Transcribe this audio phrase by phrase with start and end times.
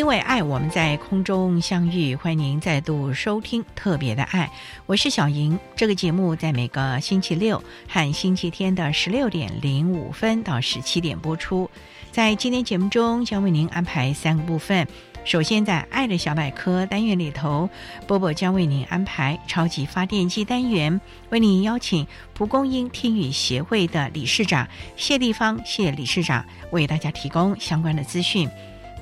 [0.00, 2.16] 因为爱，我们在空中相遇。
[2.16, 4.46] 欢迎您再度收听《特别的爱》，
[4.86, 5.58] 我是小莹。
[5.76, 11.70] 这个节目在每个星期六和星期天的十六点零五分到十七点播出。
[12.10, 14.88] 在今天节目中，将为您安排三个部分。
[15.22, 17.68] 首先，在“爱的小百科”单元里头，
[18.06, 28.48] 波波将为您安排“超级发电机”单元，为您邀请蒲公英听雨协会的理事长谢立芳谢理事长为大家提供相关的资讯。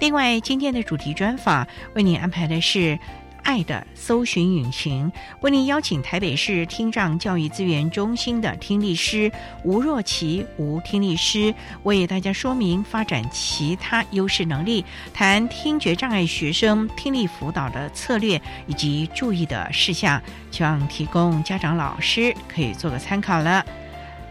[0.01, 2.97] 另外，今天的主题专访为您安排的是
[3.43, 5.11] “爱的搜寻引擎”，
[5.43, 9.31] 为您邀请台北市听障教育资源中心的听力师
[9.65, 20.23] 吴若琪吴听力师为大家说明发展其他优势能力，谈听觉障碍学生听力辅导的策略以及注意的事项，
[20.53, 23.67] 希望提供家长老师可以做个参考了。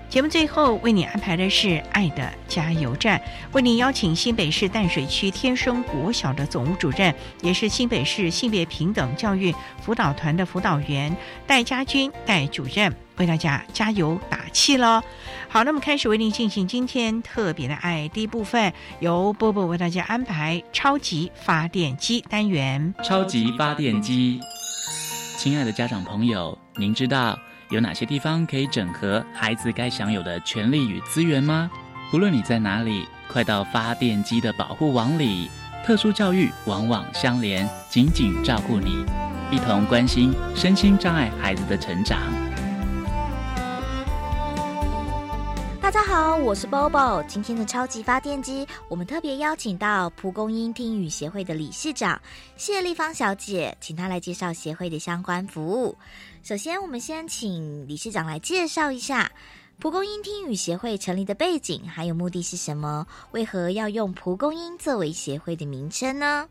[0.10, 15.02] 节目最后为你安排的是“爱的加油站”，为你邀请新北市淡水区天生国小的总务主任，也是新北市性别平等教育辅导团的辅导员戴家军戴主任，为大家加油打气喽！
[15.50, 22.96] 好，那么开始为您进行今天特别的爱第一部分，由波波为大家安排超级发电机单元。
[23.04, 24.40] 超级发电机，
[25.38, 27.38] 亲爱的家长朋友，您知道？
[27.70, 31.70] 有哪些地方可以整合孩子该享有的权利与资源吗？
[32.10, 35.52] 不论你在哪里，快到发电机的保护网里。
[35.86, 39.06] 特殊教育网网相连，紧紧照顾你，
[39.52, 42.22] 一同关心身心障碍孩子的成长。
[45.82, 47.26] 大家好，我是 Bobo。
[47.28, 52.22] 今天的超级发电机，我们特别邀请到蒲公英听语协会的理事长
[52.56, 55.98] 谢丽芳小姐，请她来介绍协会的相关服务。
[56.48, 59.30] 首先，我们先请理事长来介绍一下
[59.82, 63.06] 蒲公英听语协会成立的背景，还有目的是什么？
[63.34, 66.48] 为何要用蒲公英作为协会的名称呢？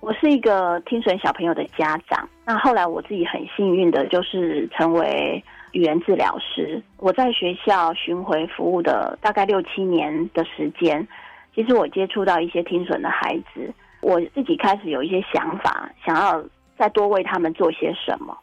[0.00, 5.42] 我是一个听损小朋友的家长，那后来我自己很幸运的，就是成为。
[5.72, 11.06] 语言治疗师，我在学校巡回服务的大概六七年的时间，
[11.54, 16.44] 其实我接触到一些听损的孩子，我自己开始有一些想法，想要
[16.76, 18.36] 再多为他们做些什么，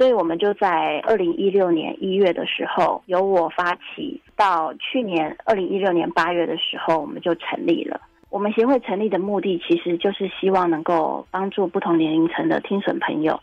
[0.00, 8.00] 所以我们就在二零一六年一月的时候由我发起，到去年二零一六年八月的时候，我们就成立了。
[8.30, 13.38] 我们协会成立的目的，其实就是希望能够帮助不同年龄层的听损朋友。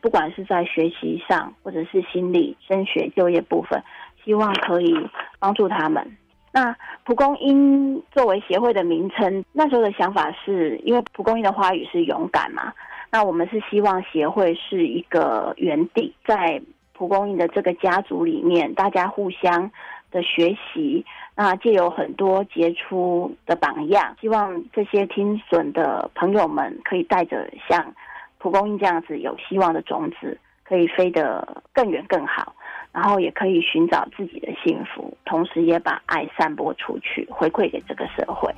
[0.00, 3.82] 不管是在学习上，或者是心理、升学、就业部分，
[4.24, 4.96] 希望可以
[5.38, 6.16] 帮助他们。
[6.52, 12.72] 那蒲公英作为协会的名称，那时候的想法是因为蒲公英的花语是勇敢嘛。
[13.10, 16.60] 那我们是希望协会是一个园地，在
[16.92, 19.70] 蒲公英的这个家族里面，大家互相
[20.10, 21.04] 的学习，
[21.34, 27.94] 那借有很多杰出的榜样，希望这些听损的朋友们可以带着像。
[28.38, 32.54] 蒲公英这样子有希望的种子，可以飞得更远更好，
[32.92, 38.54] 然后也可以寻找自己的幸福，同时也把爱散播出去，回馈给这个社会。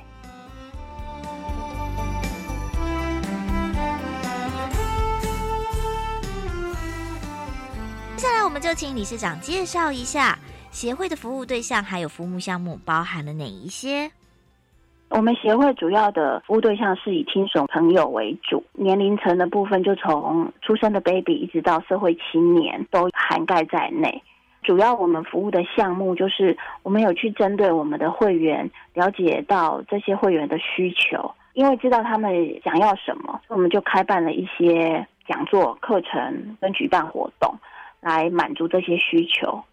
[8.21, 10.37] 下来，我们就请理事长介绍一下
[10.69, 14.11] 协会的服务对象，还有服务项目包含了哪一些。
[15.09, 24.21] 我们协会主要的服务对象是以听损朋友为主，年龄层的部分就从出生的 baby 一直到社会青年都涵盖在内。
[24.61, 32.31] 主要我们服务的项目就是我们有去针对我们的会员了解到这些会员的需求，因为知道他们
[32.63, 37.51] 想要什么，我们就开办了一些讲座、课程跟举办活动，
[38.01, 39.63] 来满足这些需求。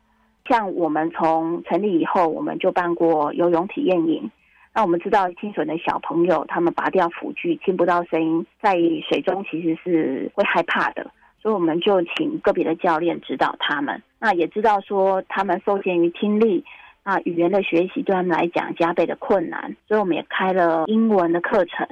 [0.46, 4.30] 像我们从成立以后，我们就办过游泳体验营。
[4.74, 8.74] 那我们知道听损的小朋友，他们拔掉辅具，听不到声音，在
[9.08, 11.10] 水中其实是会害怕的，
[11.42, 14.00] 所以我们就请个别的教练指导他们。
[14.20, 16.64] 那也知道说他们受限于听力，
[17.04, 21.86] 那语言的学习对他们来讲加倍的困难，所以我们也开了英文的课程。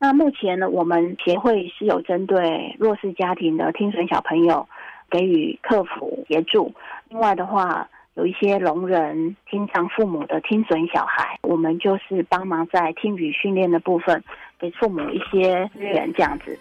[0.00, 4.68] 那目前呢，我们协会是有针对弱势家庭的听损小朋友
[5.10, 6.72] 给予客服协助。
[7.08, 14.22] 另外的话，有一些聋人听障父母的听损小孩，我们就是帮忙在听语训练的部分，
[14.58, 16.58] 给父母一些资源这样子。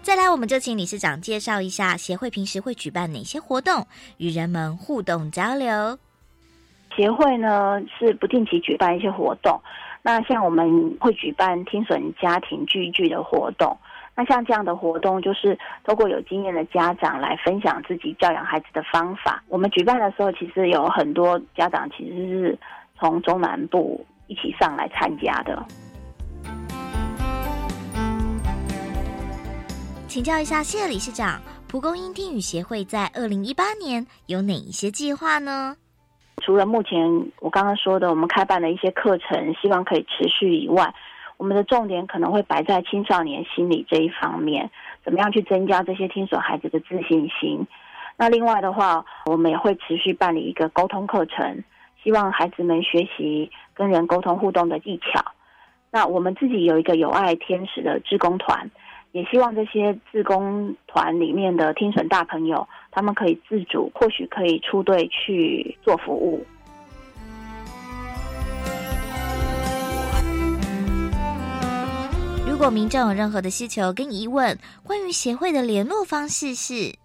[0.00, 3.86] 再来，我们就请理事长介绍一下协会平时会举办哪些活动，
[4.18, 5.98] 与人们互动交流。
[6.94, 9.60] 协会呢是不定期举办一些活动，
[10.06, 13.74] 那像我们会举办听损家庭聚聚的活动。
[14.14, 19.42] 那像这样的活动，就是透过有经验的家长来分享自己教养孩子的方法。
[19.48, 22.58] 我们举办的时候，其实有很多家长其实是
[22.96, 25.66] 从中南部一起上来参加的。
[30.06, 35.74] 请教一下谢理事长，蒲公英听语协会在二零一八年有哪一些计划呢？
[36.42, 40.94] 除了目前我刚刚说的，我们开办的一些课程，希望可以持续以外。
[41.36, 44.70] 我们的重点可能会摆在青少年心理这一方面，
[45.04, 47.66] 怎么样去增加这些听损孩子的自信心？
[48.16, 51.64] 那另外的话，我们也会持续办理一个沟通课程，
[52.02, 55.32] 希望孩子们学习跟人沟通互动的技巧。
[55.90, 58.70] 那我们自己有一个有爱天使的志工团，
[59.14, 66.44] 也希望这些自工团里面的听损大朋友，他们可以自主，或许可以出队去做服务。
[72.44, 76.96] 如果民众有任何的需求跟疑问，关于协会的联络方式是：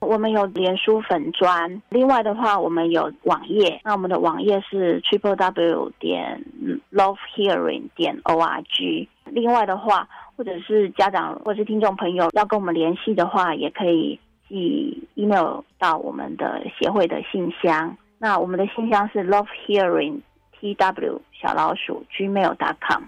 [0.00, 3.80] 我们有脸书粉专，另外的话，我们有网页。
[3.82, 6.44] 那我们的网页是 triple w 点
[6.92, 9.08] love hearing 点 o r g。
[9.24, 10.06] 另外的话，
[10.36, 17.96] 或者是家长或是听众朋友要跟我们联系的话，也可以寄 email 到我们的协会的信箱。
[18.18, 20.20] 那我们的信箱是 love hearing
[20.60, 23.02] tw 小老鼠 gmail.com。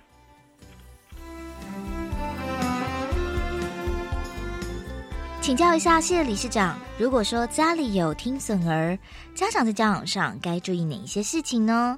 [5.41, 8.99] 请教一下，谢理事长，如果说家里有听损儿，
[9.33, 11.97] 家长在教养上该注意哪一些事情呢？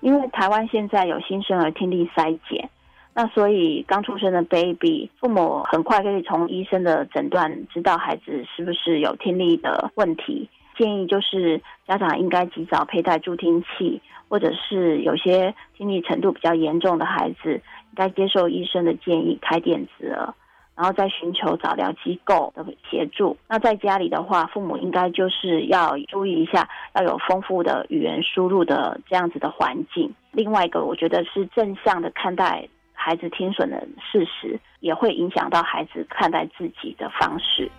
[0.00, 2.68] 因为台湾现在有新生儿听力筛检，
[3.18, 10.50] 那所以刚出生的 baby，父母很快可以从医生的诊断知道孩子是不是有听力的问题。
[10.76, 20.34] 建议就是家长应该及早佩戴助听器，或者是有些听力程度比较严重的孩子，应该接受医生的建议开电子耳。
[20.76, 23.34] 然后再寻求早疗机构的协助。
[23.48, 30.12] 那在家里的话，父母应该就是要注意一下，要有丰富的语言输入的这样子的环境。
[30.32, 33.78] 另外一个，我觉得是正向的看待孩子听损的
[34.10, 37.70] 事实，也会影响到孩子看待自己的方式。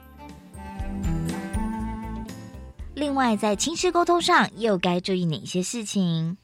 [2.95, 6.37] 另外，在亲师沟通上又该注意哪些事情？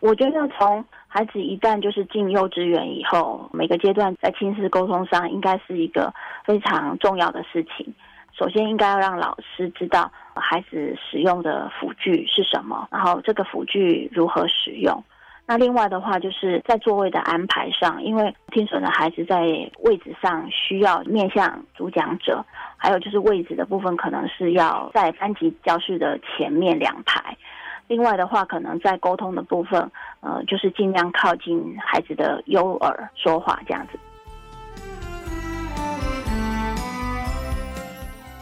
[0.00, 6.12] 我觉得从孩子一旦就是进幼稚园以后，每个阶段在亲子沟通上应该是一个
[6.44, 7.94] 非常重要的事情。
[8.32, 15.02] 首先，应该要让老师知道孩子使用的辅具是什么，然后这个辅具如何使用。
[15.50, 19.40] 那另外的话，就是在座位的安排上，因为听损的孩子在
[19.78, 22.44] 位置上需要面向主讲者，
[22.76, 27.34] 还有就是位置的部分可能是要在班级教室的前面两排。
[27.86, 29.90] 另外的话，可能在沟通的部分，
[30.20, 33.98] 呃，就是尽量靠近孩子的右耳说话这样子。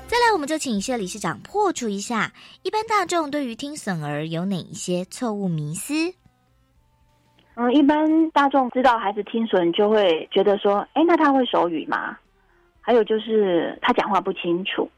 [0.08, 2.32] 再来，我们就请谢理事长破除一下
[2.64, 5.94] 一般大众对于听损儿有哪一些错误迷思。
[7.56, 12.16] 嗯，一般大众知道孩子听损，就会觉得说，哎，那他会手语吗？
[12.80, 14.88] 还有就是他讲话不清楚。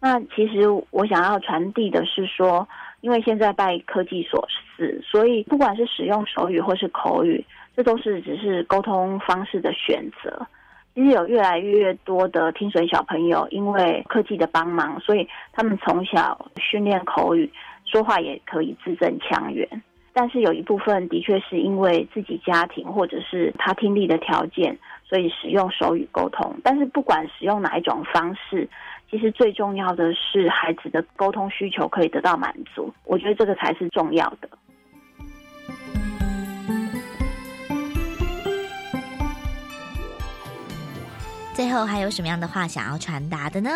[0.00, 2.66] 那其实我想要传递的是说。
[3.00, 7.44] 因为现在拜科技所赐，所以不管是使用手语或是口语，
[7.76, 10.46] 这都是只是沟通方式的选择。
[10.94, 17.52] 其实有越来越多的听损小朋友，因为科技的帮忙，所以他们从小训练口语，
[17.84, 19.68] 说话也可以字正腔圆。
[20.16, 26.54] 但是有一部分的确是因为自己家庭或者是他听力的条件，所以使用手语沟通。
[26.62, 28.68] 但是不管使用哪一种方式，
[29.10, 32.94] 其实最重要的是孩子的沟通需求可以得到满足。
[33.04, 34.48] 我觉得这个才是重要的。
[41.54, 43.70] 最后还有什么样的话想要传达的呢？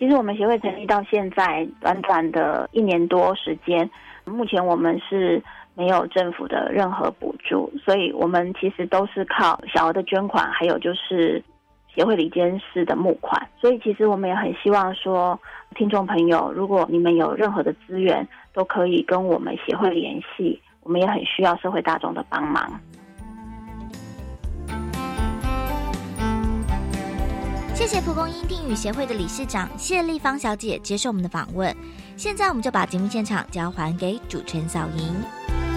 [0.00, 3.90] 其实我们协会成立到现在短短的一年多时间，
[4.24, 5.42] 目前我们是
[5.74, 11.44] 没有政府的任何补助，所以我们其实都是靠小额的捐款，还有就是
[11.94, 13.46] 协会里监事的募款。
[13.60, 15.38] 所以其实我们也很希望说，
[15.74, 22.80] 听众朋友，如果你们有任何的资源，都可以跟我们协会联系，我们也很需要社会大众的帮忙。
[27.80, 31.74] 谢谢蒲公英定语协会的理事长谢丽芳小姐接受我们的访问。
[32.14, 35.69] 现在我们就把节目现场交还给主持人小莹。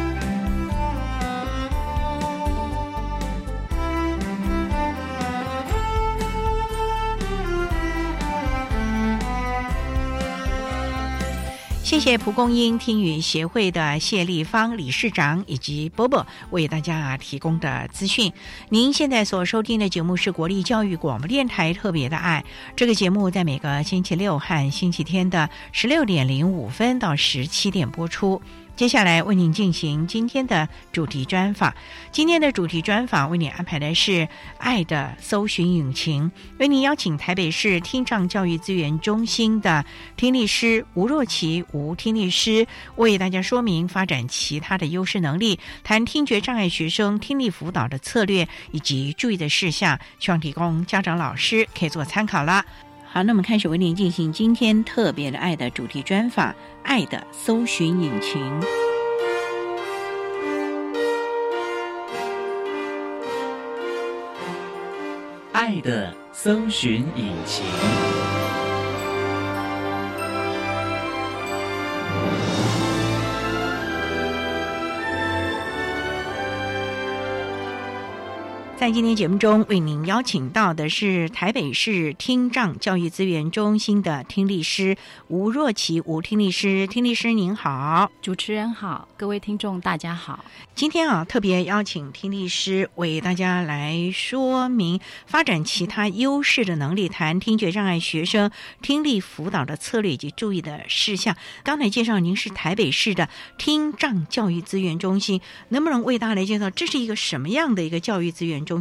[11.93, 18.33] 谢谢蒲公英听语协会的谢丽芳理事长以及波波为大家提供的资讯。
[18.69, 22.43] 您现在所收听的节目是国立教育广播电台特别的爱。
[22.75, 28.41] 这个节目在每个星期六和星期天的十六点零五分到十七点播出。
[28.75, 31.71] 接下来为您进行今天的主题专访。
[32.11, 34.11] 今天的主题专访为您安排的是
[34.57, 36.23] 《爱的搜寻引擎》，
[36.57, 39.85] 为您邀请台北市听障教育资源中心的
[40.17, 42.65] 听力师吴若琪吴听力师
[42.95, 52.65] 为大家说明发展其他的优势能力，谈听觉障碍学生听力辅导的策略以及注意的事项，希望提供家长老师可以做参考了。
[53.13, 56.51] 好，那我们开始为您进行今天特别的爱的主题专访，
[56.81, 58.41] 《爱的搜寻引擎》。
[65.51, 67.63] 爱的搜寻引擎。
[78.83, 84.97] 在今天节目中，为您邀请到的是台北市听障教育资源中心的听力师
[85.29, 90.43] 吴若琪吴听力师，听力师您好，主持人好，各位听众大家好。
[90.75, 101.37] 今天啊，特别邀请听力师为大家来说明发展其他优势的能力，谈听觉障碍学生听力辅导的策略以及注意的事项。
[101.63, 108.72] 刚才介绍您是台北市的听障教育资源中心，能不能为大家来介绍这是一个什么样的一个教育资源中心？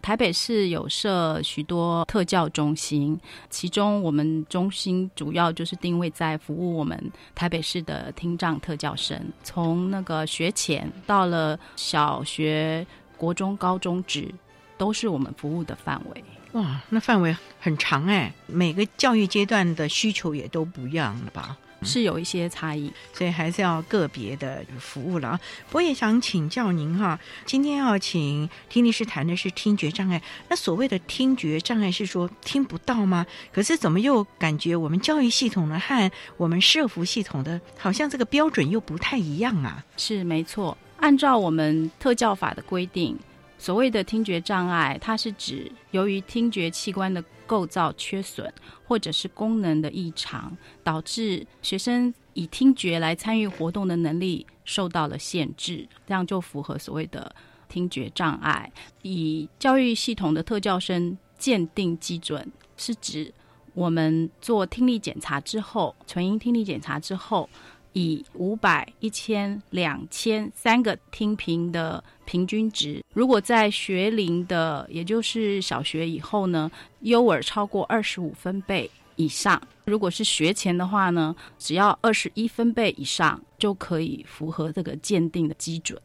[0.00, 3.18] 台北市有设许多特教中心，
[3.50, 12.86] 其中我们中心主要就是定位在服务我们台北市的听障特教生，从那个学前到了小学、
[13.16, 14.32] 国中、高中职，
[14.76, 16.24] 都是我们服务的范围。
[16.52, 21.56] 哇，那范围很长哎，每个教育阶段的需求也都不一样了吧？
[21.84, 25.40] 是有一些差异，所以还是要个别的服务了啊。
[25.72, 30.20] 我也想请教您哈，今天要请听力师谈的是听觉障碍。
[30.48, 33.26] 那所谓的听觉障碍是说听不到吗？
[33.52, 39.84] 可是怎么又感觉我们教育系统呢和我们社服系统的，好像这个标准又不太一样啊？
[39.96, 43.18] 是没错，按照我们特教法的规定，
[43.62, 48.52] 所谓的听觉障碍，它是指由于听觉器官的构造缺损。
[48.84, 50.54] 或者是功能的异常，
[50.84, 57.34] 导致学生以听觉来参与活动的能力受到了限制，这样就符合所谓的
[57.70, 58.70] 听觉障碍。
[59.00, 63.32] 以教育系统的特教生鉴定基准，是指
[63.72, 67.48] 我们做听力检查之后，纯音听力检查之后。
[67.92, 76.70] 以五百、一千、两千三个听评的平均值，如果在学龄的，也就是小学以后呢，
[77.00, 86.00] 优耳超过二十五分贝以上；如果是学前的话呢，只要二十一分贝以上就可以符合这个鉴定的基准。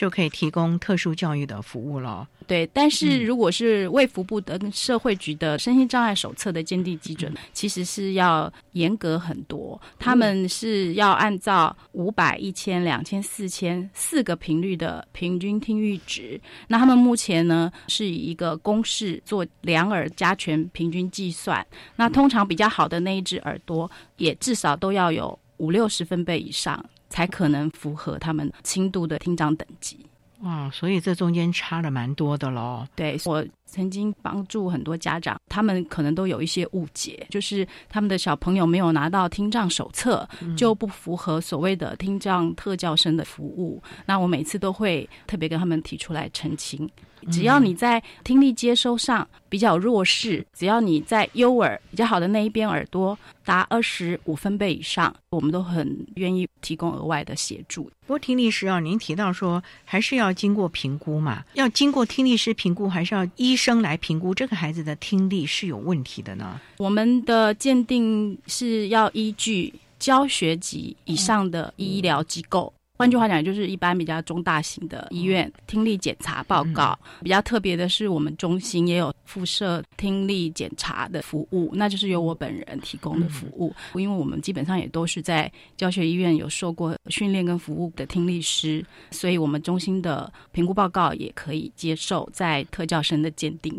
[0.00, 2.26] 就可以提供特殊教育的服务了。
[2.46, 9.78] 对，但是如果是卫福部的社会局的身心障碍手册的鉴定基准，其实是要严格很多。
[9.98, 16.40] 他们是要按照五百、一千、两千、四千四个频率的平均听域值。
[16.66, 21.64] 那他们目前呢是以一个公式做两耳加权平均计算。
[21.96, 26.82] 那通常比较好的那一只耳朵，也至少都要有五六十分贝以上。
[27.10, 30.06] 才可能符合他们轻度的听障等级。
[30.40, 32.86] 哇，所以这中间差了蛮多的喽。
[32.96, 43.82] 对我曾经帮助很多家长，他们可能都有一些误解，就是他们的小朋友没有拿到听障手册，就不符合所谓的听障特教生的服务。
[44.04, 46.90] 那我每次都会特别跟他们提出来澄清。
[47.30, 57.82] 只要你在听力接收上比较弱势，只要你在优耳比较好的那一边耳朵达二十五分贝以上，我们都很愿意提供额外的协助。
[58.06, 66.58] 不过听力师啊，您提到说还是要经过评估嘛，要经过听力师评估，还是要医生来评估这个孩子的听力是有问题的呢？
[66.78, 72.72] 我们的鉴定是要依据教学级以上的医疗机构。
[73.00, 76.98] 换句话讲，就是一般比较中大型的医院听力检查报告。
[77.22, 83.74] 比较特别的是，我们中心也有附设听力检查的服务，那就是由我本人提供的服务。
[83.94, 93.72] 因为我们基本上也都是在教学医院有受过训练跟服务的听力师，所以我们中心的评估报告也可以接受在特教生的鉴定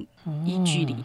[0.48, 0.96] 依据里。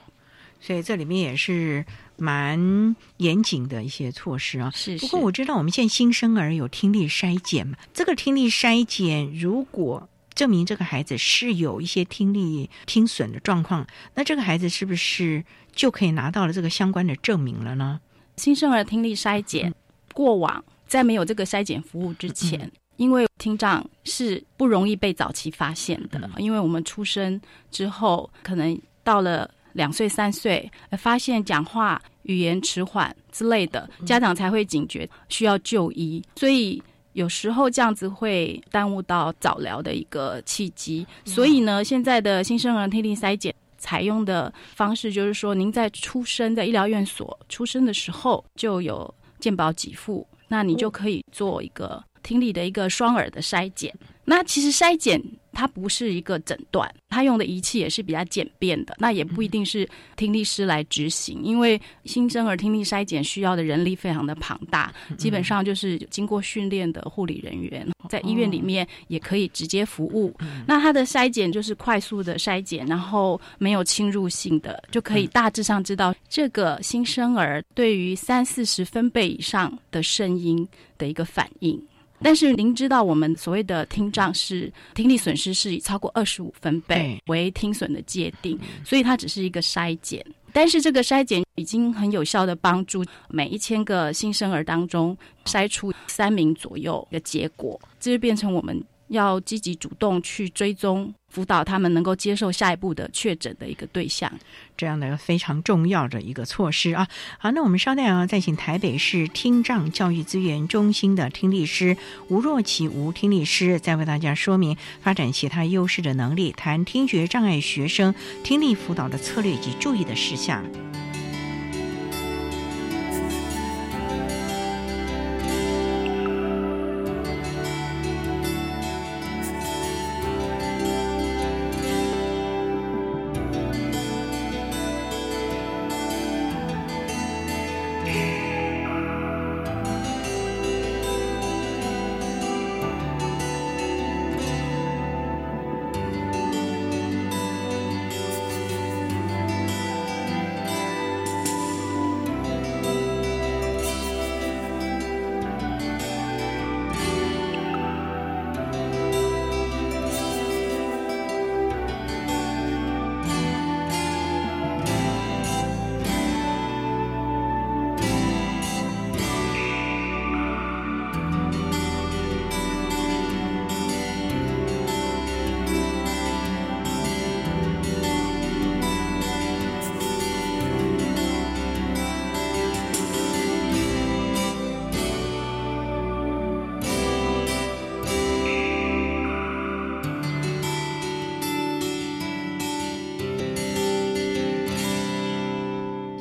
[0.59, 1.85] 所以这里面也是。
[2.17, 4.97] 蛮严谨的一些措施啊，是。
[4.99, 15.45] 不过我知道我们现在新生儿有听力筛检嘛，这个听力筛检如果证明这个孩子是有一些听力听损的状况，那这个孩子是不是
[15.75, 18.01] 就可以拿到了这个相关的证明了呢？
[18.37, 19.75] 新生儿听力筛检
[20.13, 29.51] 过往在没有这个筛检服务之前，因为听障是不容易被早期发现的，因为我们出生之后可能到了。
[29.77, 30.69] 两岁三岁，
[30.99, 36.23] 发现讲话语言迟缓之类的，家长才会警觉，需要就医。
[36.35, 41.07] 所以有时候这样子会耽误到早疗的一个契机。
[41.25, 53.95] 所以呢，现在的新生儿听力筛检采用的方式就是说，您在出生在医疗院所出生的时候就有健保给付，那你就可以做一个听力的一个双耳的筛检。
[54.25, 55.23] 那其实筛检。
[55.59, 70.37] 它不是一个诊断，它用的仪器也是比较简便的，那也不一定是听力师来执行，因为新生儿听力筛检需要的人力非常的庞大，基本上就是经过训练的护理人员在医院里面也可以直接服务。
[70.67, 80.69] 那它的筛检就是快速的筛检，然后没有侵入性的，就可以大致上知道这个新生儿对于三四十分贝以上的声音
[80.99, 81.83] 的一个反应。
[82.23, 90.25] 但是您知道，我们所谓的听障是听力损失是以超过二十五分贝为听损的界定，所以它只是一个筛检。
[90.53, 98.83] 但是这个筛检已经很有效的帮助每一千个新生儿当中筛出三名左右的结果，这就变成我们。
[99.09, 104.33] 要积极主动去追踪辅导他们，能够接受下一步的确诊的一个对象，
[104.75, 107.07] 这样的非常重要的一个措施啊。
[107.37, 111.95] 好，那我们稍待啊，再请台北市听障教育资源中心的听力师
[112.29, 120.65] 吴若琪吴听力师，再为大家说明发展其他优势的能力，谈听觉障碍学生听力辅导的策略以及注意的事项。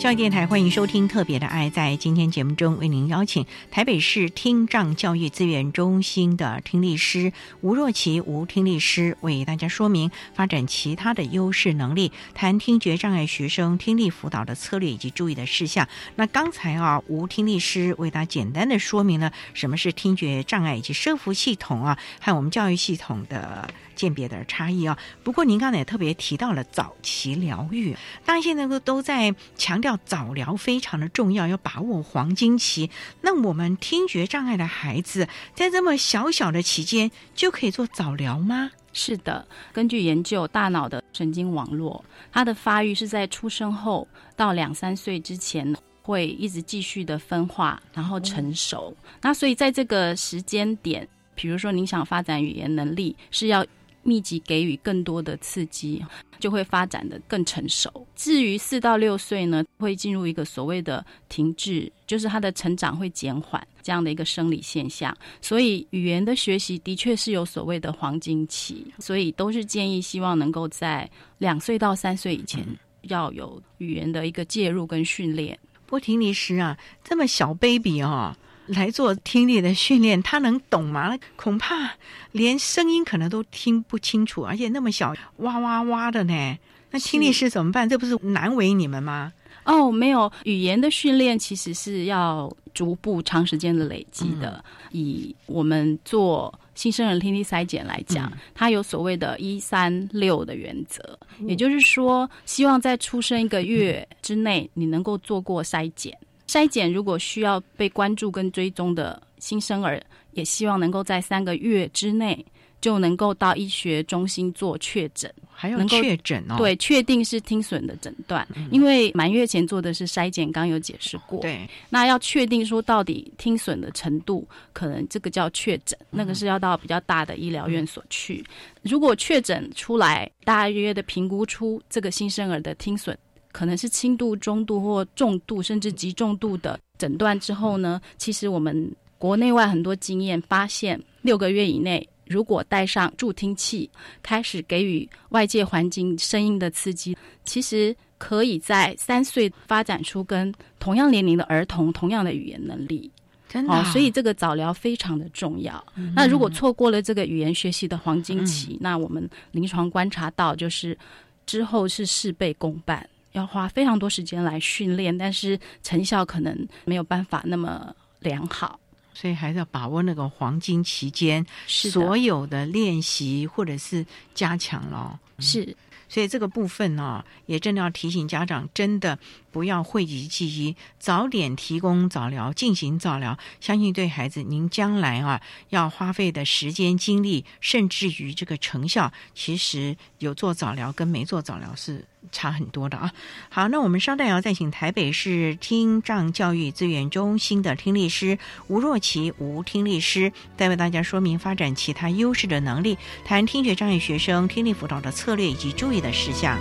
[0.05, 1.67] 教育电台欢迎收听《特别的爱》。
[1.71, 15.89] 在今天节目中，为您邀请台北市听障教育资源中心的听力师吴若琪吴听力师为大家说明发展其他的优势能力，谈听觉障碍学生听力辅导的策略以及注意的事项。
[16.17, 23.67] 那刚才啊，吴听力师为大家简单的说明了什么是听觉障碍以及声服系统啊，和我们教育系统的。
[23.95, 32.91] 鉴别的差异啊，不过您刚才也特别提到了早期疗愈，当然现在都都在强调早疗非常的重要，要把握黄金期。
[33.21, 38.71] 那我们听觉障碍的孩子在这么小小的期间就可以做早疗吗？
[38.93, 48.95] 是的，根据研究，大脑的神经网络，它的发育是在出生后到两三岁之前会一直继续的分化，然后成熟。
[49.21, 53.65] 那所以在这个时间点，比如说您想发展语言能力，是要。
[54.05, 56.05] 密集给予更多的刺激，
[56.39, 58.07] 就会发展的更成熟。
[58.15, 65.15] 至于四到六岁呢，会进入一个所谓的停滞，就是他的成长会减缓这样的一个生理现象。
[65.41, 72.63] 所以语言的学习的确是有所谓的黄金期，所以都是建议希望能够在两岁到三岁以前
[73.01, 75.57] 要有语言的一个介入跟训练。
[75.87, 78.37] 波婷尼师啊，这么小 baby 啊。
[78.67, 81.17] 来做听力的训练，他能懂吗？
[81.35, 81.91] 恐怕
[82.31, 86.57] 连声音可能都听不清楚，而且那么小，哇哇哇的呢。
[86.91, 87.87] 那听力师怎么办？
[87.87, 89.33] 这不是难为你们吗？
[89.65, 94.63] 哦，没有，语言的训练其实是要逐步长时间的累积的。
[94.91, 106.15] 以我们做新生儿听力筛检来讲，它有所谓的一三六的原则，也就是说，希望在出生一个月之内，你能够做过筛检。
[106.55, 112.45] 筛检如果需要被关注跟追踪的新生儿，也希望能够在三个月之内
[112.79, 118.47] 就能够到医学中心做确诊，还有确诊哦，对，确定是听损的诊断。
[118.71, 121.41] 因为满月前做的是筛检，刚有解释过。
[121.41, 128.41] 对，那要确定说到底听损的程度，可能这个叫确诊，那个是要到比较大的医疗院所去。
[128.81, 133.17] 如果确诊出来，大约的评估出这个新生儿的听损。
[133.55, 138.01] 可能是轻度、中度或重度，甚至极重度的诊断之后呢？
[138.17, 143.89] 其实我们国内外很多经验发现，六个月以内，如果戴上助听器，
[144.21, 147.15] 开始给予外界环境声音的刺激，
[147.45, 153.09] 其实可以在三岁发展出跟同样年龄的儿童同样的语言能力。
[153.47, 155.81] 真的，所以这个早疗非常的重要。
[156.13, 160.97] 那如果错过了这个语言学习的黄金期，那我们临床观察到，就是
[161.45, 163.07] 之后是事倍功半。
[163.35, 168.79] 要花非常多时间来训练，但是成效可能没有办法那么良好，
[169.13, 175.19] 所以还是要把握那个黄金期间，所有的练习或者是加强咯。
[175.39, 175.75] 是，
[176.07, 179.19] 所以这个部分呢，也真的要提醒家长，真的。
[179.51, 193.11] 不要讳疾忌医，早点提供早疗，进行早疗，相信对孩子您将来啊要花费的时间精力，甚至于这个成效，其实有做早疗跟没做早疗是差很多的啊。
[193.49, 206.57] 好，那我们稍待要再请台北市听障教育资源中心的听力师吴若琪吴听力师，再为大家说明发展其他优势的能力，谈听觉障碍学生听力辅导的策略以及注意的事项。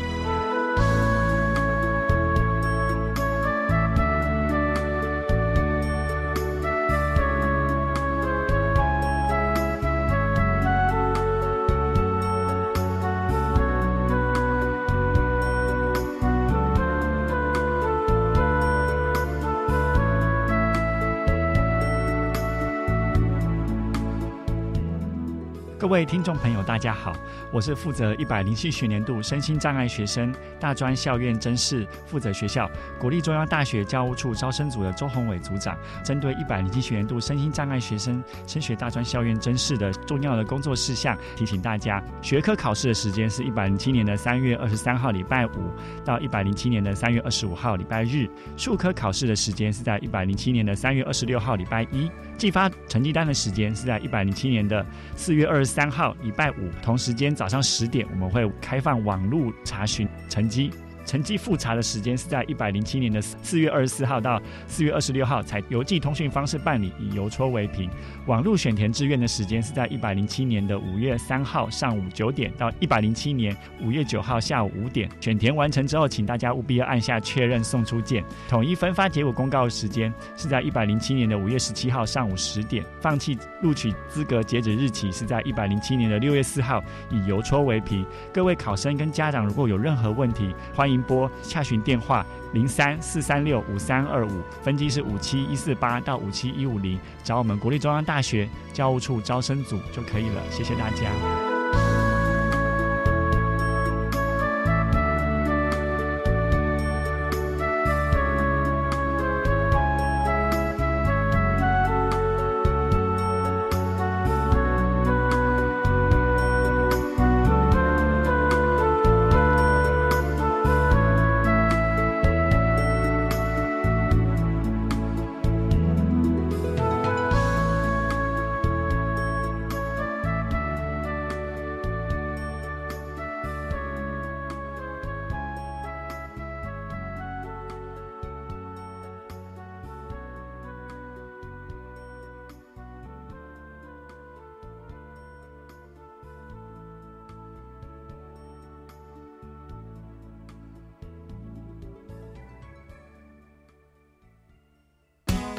[25.94, 27.12] 各位听众朋友，大家好，
[27.52, 45.70] 我是负责一百零七学年度身心障碍学生大专校院甄试负责学校国立中央大学教务处招生组的周宏伟组长，针对一百零七学年度身心障碍学生升学大专校院甄试的重要的工作事项，提醒大家，学科考试的时间是一百零七年的三月二十三号礼拜五
[46.04, 52.11] 到一百零七年的三月二十五号礼拜日，数科考试的时间是在一百零七年的三月二十六号礼拜一。
[52.36, 54.84] 寄发成绩单的时间是在一百零七年的
[55.16, 60.70] 四月二十三号，礼拜五同时间早上十点，我们会开放网络查询成绩。
[61.04, 67.90] 成绩复查的时间是在一百零七年的四月二十四号到四月二十六号，采邮寄通讯方式办理，以邮戳为凭。
[68.26, 75.08] 网络选填志愿的时间是在一百零七年的五月三号上午九点到一百零七年五月九号下午五点。
[75.20, 78.24] 选填完成之后，请大家务必要按下确认送出键。
[78.48, 82.82] 统一分发结果公告的时间是在一百零七年的五月十七号上午十点。
[83.00, 88.06] 放弃录取资格截止日期是在一百零七年的六月四号，以邮戳为凭。
[88.32, 90.93] 各位考生跟家长如果有任何问题，欢迎。
[91.02, 100.42] 拨洽询电话零三四三六五三二五，分机是五七一四八到五七一五零，找我们国立中央大学教务处招生组就可以了。
[100.50, 101.53] 谢谢大家。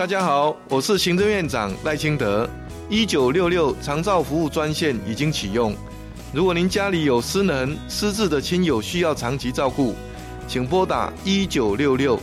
[0.05, 2.47] 大家好，我是行政院长赖清德。
[2.91, 5.75] 一九六六长照服务专线已经启用，
[6.31, 9.95] 如果您家里有失能、失智的亲友需要长期照顾，
[10.47, 12.19] 请拨打一九六六，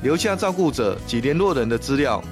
[0.00, 2.22] 留下照顾者及联络人的资料。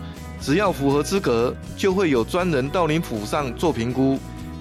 [0.40, 4.16] 只要符合资格，就会有专人到您府上做评估，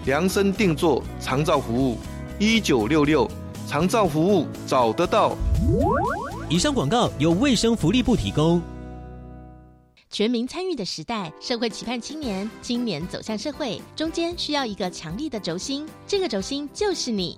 [0.06, 2.00] 量身定做长照服务。
[2.40, 3.30] 一九六六
[3.68, 5.38] 长照服务找得到。
[6.50, 8.60] 以上广告由卫生福利部提供。
[10.12, 17.38] 全民参与的时代，社会期盼青年，青年走向社会，中间需要一个强力的轴心，这个轴心就是你。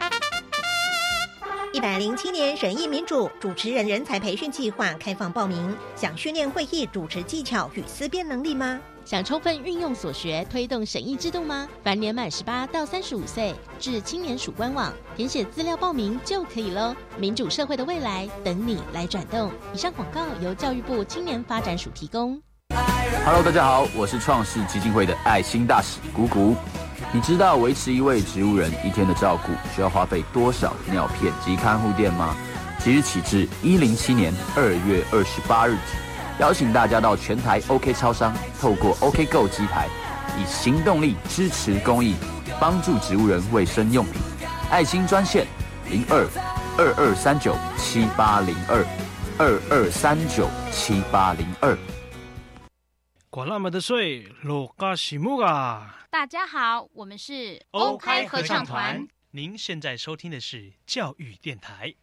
[1.72, 8.82] 一百零七年审议民主主持人人才培训计划开放报名，想训练会议主持技巧与思辨能力吗？
[9.06, 11.70] 想充分运用所学推动审议制度吗？
[11.84, 16.96] 凡年满十八到三十五岁，至青年署官网填写资料报名就可以喽。
[17.20, 19.52] 民主社会的未来等你来转动。
[19.76, 22.42] 以上广告由教育部青年发展署提供。
[23.22, 26.56] Hello，大家好，我是创世基金会的爱心大使谷谷。
[27.14, 32.36] 你知道维持一位植物人一天的照顾需要花费多少尿片及看护垫吗？
[32.80, 35.98] 即日起至一零七年二月二十八日止，
[36.40, 39.88] 邀请大家到全台 OK 超商，透过 OK Go 机台，
[40.38, 42.16] 以行动力支持公益，
[42.60, 44.22] 帮助植物人卫生用品。
[44.70, 45.48] 爱心专线
[45.90, 46.28] 零二
[46.78, 48.86] 二二三九七八零二
[49.38, 51.78] 二二三九七八零二。
[53.34, 56.06] 管那么的水，落嘎西木啊！
[56.12, 59.08] 大家好，我们是 OK 合唱团。
[59.32, 61.96] 您现在收听的是教育电台。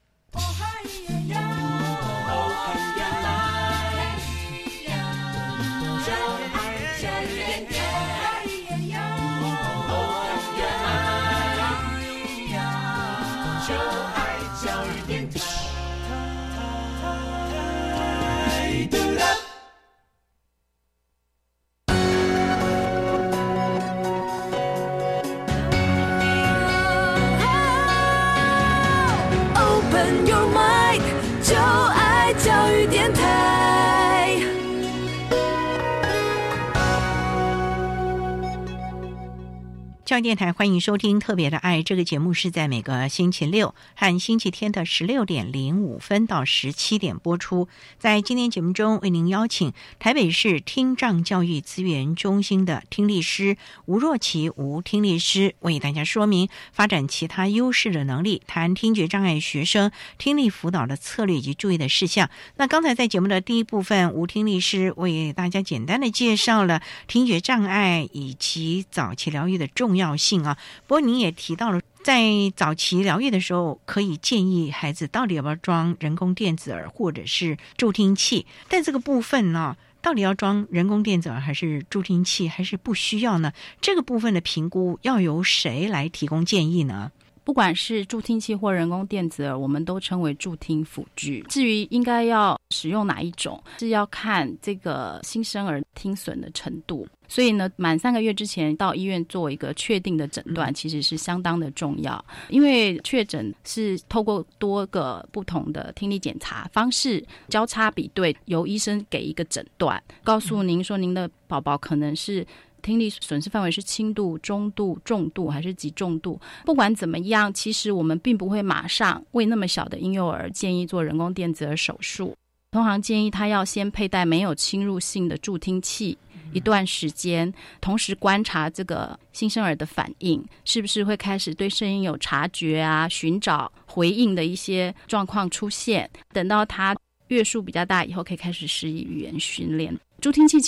[40.11, 47.69] 教电台欢迎收听《特别的爱》这个节目，是在每个星期六和星期天的十六点零五分到十七点播出。
[47.97, 62.29] 在今天节目中，为您邀请台北市听障教育资源中心的听力师吴若琪吴听力师为大家说明发展其他优势的能力，谈听觉障碍学生听力辅导的策略以及注意的事项。
[62.57, 70.00] 那刚才在节目的第一部分，吴听力师为大家简单的介绍了听觉障碍以及早期疗愈的重要。
[70.01, 70.59] 要性啊！
[70.87, 72.25] 不过您也提到了，在
[72.57, 78.47] 早期疗愈的时候，可以建议孩子到底要不要装人工电子耳或者是助听器。
[78.69, 83.53] 但这个部分呢，到底要装人工电子耳还是助听器，还是不需要呢？
[83.81, 87.13] 这个部分的评估要由谁来提供建议呢？
[87.45, 91.45] 不管是助听器或人工电子耳，我们都称为助听辅具。
[91.49, 97.07] 至于应该要使用哪一种，是要看这个新生儿听损的程度。
[97.29, 102.25] 所以呢，满三个月之前到医院做一个确定的诊断，其实是相当的重要。
[102.49, 112.47] 因为确诊是透过多个不同的听力检查方式交叉比对，由医生给一个诊断，告诉您说您的宝宝可能是。
[112.81, 116.41] 听力损失范围是轻度、中度、重度还是极重度？
[116.65, 122.35] 不管怎么样，其实我们并不会马上为那么小的婴幼儿建议做人工电子耳手术。
[122.73, 126.17] 通常建议他要先佩戴没有侵入性的助听器
[126.53, 136.09] 一段时间，同时观察这个新生儿的反应，是不是会开始对声音有察觉啊，寻找回应的一些状况出现。
[136.33, 139.99] 等到他月数比较大以后，可以开始施以语言训练。
[140.21, 140.59] 助听器。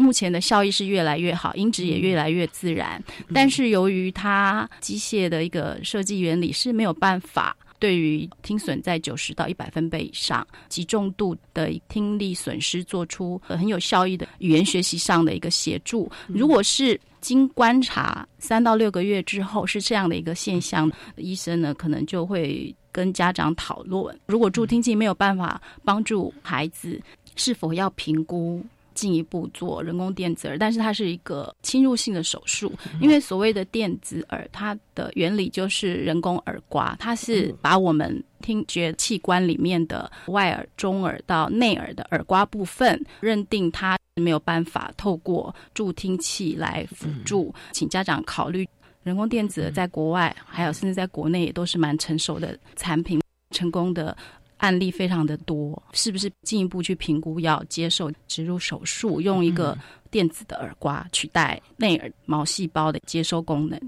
[0.00, 3.02] 目前的效益是越来越好，音质也越来越自然。
[3.34, 16.10] 但是由于它机械的一个设计原理是没有办法对于听损在九十到一百分贝以上、极重度的听力损失做出很有效益的语言学习上的一个协助。
[16.28, 26.98] 如果是经观察三到六个月之后是这样的一个现象，医生呢可能就会跟家长讨论，如果助听器没有办法帮助孩子，
[27.36, 28.64] 是否要评估。
[29.00, 48.68] 进一步做人工电子耳，但是它是一个侵入性的手术，因为所谓的电子耳，它的原理就是人工耳刮，它是把我们听觉器官里面的外耳、中耳到内耳的耳刮部分，认定它没有办法透过助听器来辅助，请家长考虑
[49.02, 53.18] 人工电子耳，在国外还有甚至在国内也都是蛮成熟的产品，
[53.50, 54.14] 成功的。
[54.60, 59.76] 案例非常的多，是不是进一步去评估要接受植入手术，用一个
[60.10, 63.80] 电子的耳刮取代内耳毛细胞的接收功能？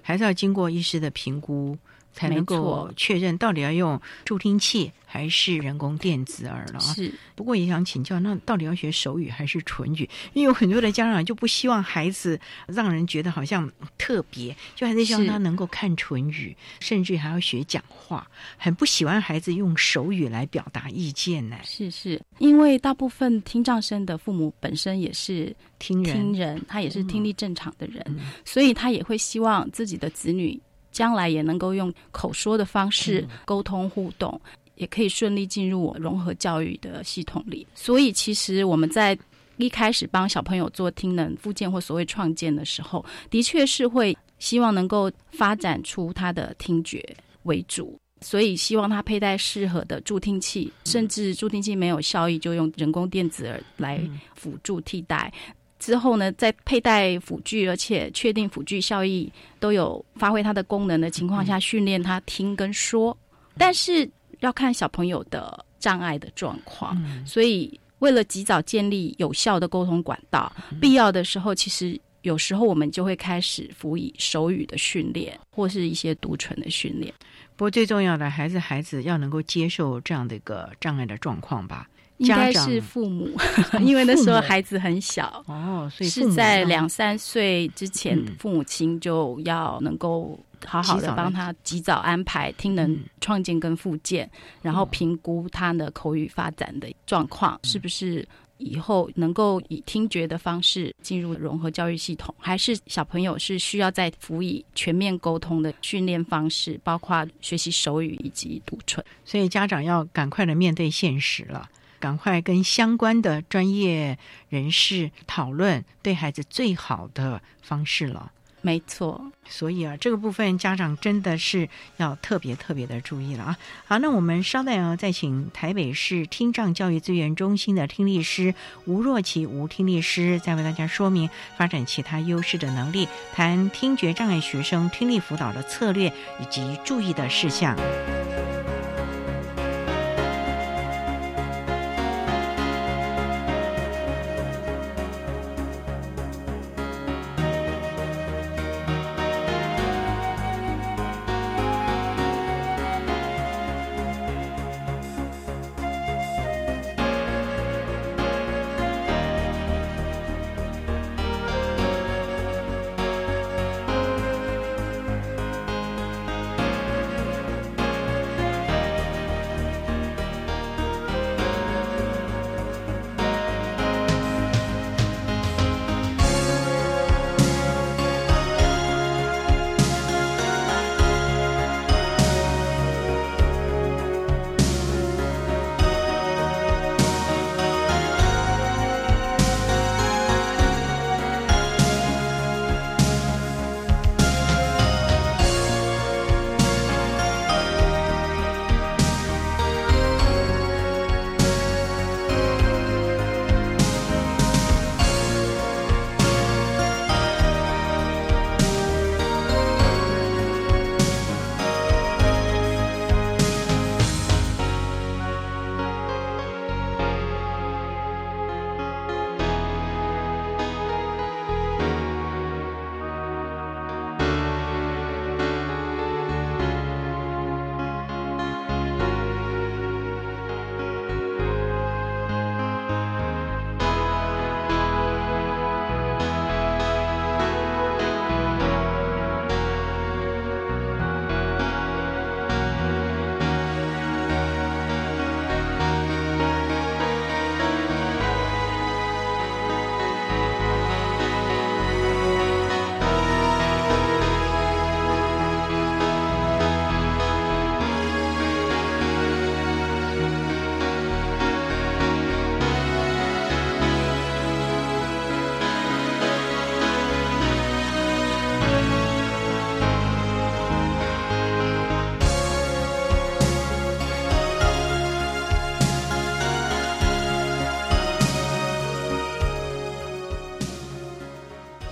[0.00, 1.76] 还是要经过医师的评估。
[2.12, 6.94] 才能够确认到底要用助听器还是人工电子耳了啊？
[6.94, 7.12] 是。
[7.34, 10.08] 不过也想请教，那到底要学手语还是唇语？
[10.34, 21.56] 因为有很多的家长就不希望孩子让人觉得好像特别，就还是希望他能够看唇语，甚至还要学讲话，很不喜欢孩子用手语来表达意见呢。
[21.64, 28.04] 是是，因为大部分听障生的父母本身也是听人，听人，他也是听力正常的人，
[28.44, 30.60] 所以他也会希望自己的子女。
[30.90, 34.40] 将来也能够用口说的方式沟通互动，
[34.74, 37.66] 也可以顺利进入我融合教育的系统里。
[37.74, 39.18] 所以，其实我们在
[39.56, 54.00] 一开始帮小朋友做听能复健或所谓创建的时候，的确是会希望能够发展出他的听觉为主，所以希望他佩戴适合的助听器，甚至助听器没有效益，就用人工电子耳来
[54.34, 55.30] 辅助替代。
[55.80, 63.16] 之后呢，在佩戴辅具，而且确定辅具效益都有发挥它的功能的情况下，训练他听跟说。
[63.58, 77.12] 但是要看小朋友的障碍的状况，所以为了及早建立有效的沟通管道，必要的时候，其实有时候我们就会开始辅以手语的训练，或是一些读唇的训练。
[77.56, 81.88] 不过最重要的还是孩子要能够接受这样的一个障碍的状况吧。
[82.20, 83.28] 应该是父母，
[83.80, 94.30] 因为那时候孩子很小哦，所以是在两三岁之前，父母亲就要能够好好的帮他及早安排听能创建跟复健，
[94.60, 98.26] 然后评估他的口语发展的状况，是不是
[98.58, 111.66] 以后能够以听觉的方式进入融合教育系统，还是小朋友是需要再辅以全面沟通的训练方式，包括学习手语以及读唇，所以家长要赶快的面对现实了。
[112.00, 118.32] 赶快跟相关的专业人士讨论对孩子最好的方式了。
[118.62, 123.58] 没错，所以啊，这个部分家长真的是要特别特别的注意了啊。
[123.86, 137.74] 好，那我们稍待啊，再请台北市听障教育资源中心的听力师吴若琪吴听力师，再为大家说明发展其他优势的能力，谈听觉障碍学生听力辅导的策略以及注意的事项。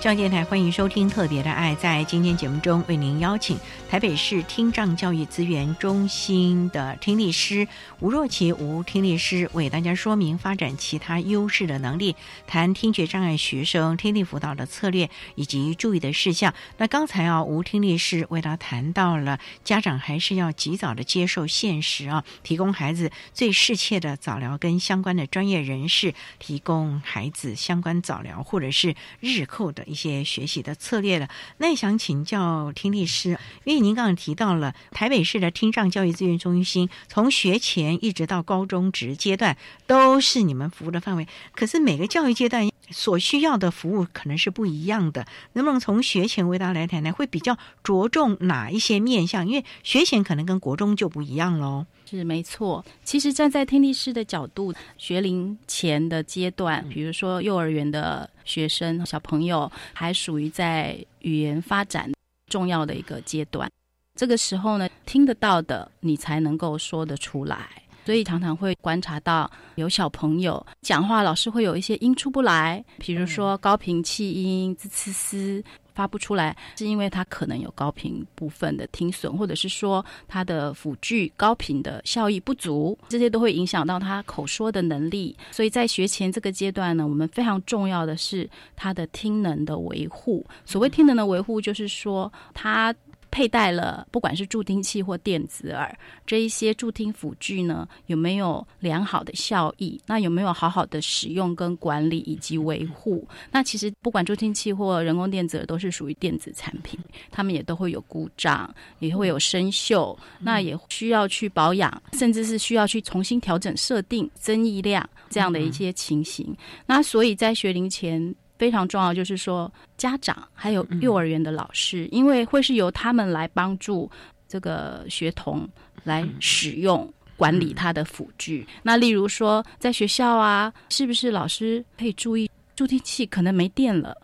[0.08, 1.76] 教电台欢迎收听《特别的爱》。
[1.78, 3.58] 在今天节目中，为您邀请
[3.90, 7.68] 台北市听障教育资源中心的听力师
[8.00, 16.54] 吴若琪吴听力师为大家说明发展其他优势的能力，谈听觉障碍学生听力辅导的策略以及注意的事项。
[16.78, 29.84] 那刚才啊，吴听力师为他谈到了家长还是要及早的接受现实啊，提供孩子最适切的早疗，跟相关的专业人士提供孩子相关早疗或者是日后的。
[29.97, 39.56] 一些学习的策略了，那想请教听力师，因为您刚刚提到了台北市的听障教育资源中心，从学前一直到高中职阶段
[39.88, 49.46] 都是你们服务的范围，可是每个教育阶段所需要的服务可能是不一样的，能不能从学前为大家来谈谈，会比较着重哪一些面向？
[49.46, 51.86] 因为学前可能跟国中就不一样喽。
[52.06, 62.10] 是没错，其实站在听力师的角度，学龄前的阶段，比如说幼儿园的学生小朋友，还属于在语言发展
[62.46, 63.70] 重要的一个阶段。
[64.16, 67.68] 这个时候呢，听得到的你才能够说得出来，
[68.08, 75.62] 所以常常会观察到有小朋友讲话，老师会有一些音出不来，比如说高频气音、滋呲嘶。
[75.94, 85.36] 发不出来，是因为他可能有高频部分的听损，或者是说他的辅具高频的效益不足，这些都会影响到他口说的能力。
[85.50, 90.46] 所以在学前这个阶段呢，我们非常重要的是他的听能的维护。
[90.64, 92.94] 所谓听能的维护，就是说他。
[93.38, 99.96] 佩戴了不管是助听器或电子耳这一些助听辅具呢，有没有良好的效益？
[100.06, 103.24] 那有没有好好的使用跟管理以及维护？
[103.52, 106.98] 那其实不管助听器或人工电子耳都是属于电子产品，
[107.30, 108.68] 他们也都会有故障，
[108.98, 116.52] 也会有生锈，那也需要去保养，甚至是需要去重新调整设定增益量这样的一些情形。
[116.86, 118.34] 那所以在学龄前。
[118.58, 124.10] 非常重要，就是说家长还有幼儿园的老师，因为会是由他们来帮助
[124.48, 125.68] 这个学童
[126.04, 128.66] 来使用管理他的辅具。
[128.82, 134.16] 那例如说，在学校啊，是不是老师可以注意助听器可能没电了，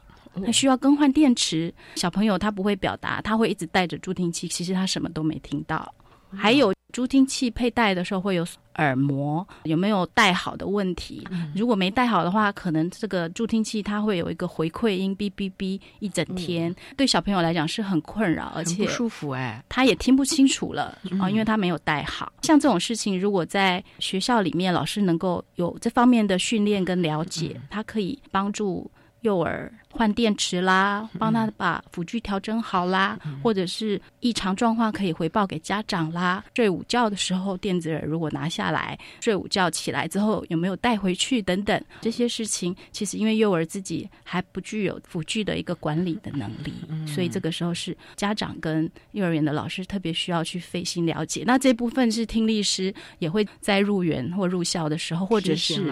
[0.45, 1.73] 他需要更换电池？
[1.95, 5.95] 小朋友他不会表达，他会一直带着助听器，其实他什么都没听到。
[6.37, 6.75] 还有。
[6.93, 11.27] 助听器佩戴的时候会有耳膜有没有戴好的问题？
[11.55, 22.33] 如果没戴好的话，可能这个助听器它会有一个回馈音，哔哔哔一整天，对小朋友来讲是很困扰，而且不舒服哎，他也听不清楚了啊，因为他没有戴好。
[22.43, 28.91] 像这种事情，如果在学校里面老师能够有这方面的训练跟了解，他可以帮助。
[29.25, 36.45] 幼儿换电池啦，帮他把辅具调整好啦，或者是异常状况可以回报给家长啦。
[36.55, 46.75] 睡午觉的时候，电子耳如果拿下来，睡午觉起来之后有没有带回去等等这些事情，其实因为幼儿自己还不具有辅具的一个管理的能力，
[47.07, 51.45] 所以这个时候是家长跟幼儿园的老师特别需要去费心了解。
[51.47, 55.91] 那这部分是听力师也会在入园或入校的时候，或者是。